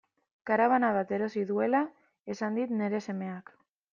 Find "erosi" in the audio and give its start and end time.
1.17-1.43